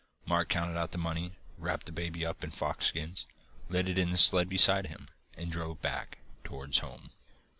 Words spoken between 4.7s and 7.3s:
him, and drove back towards home.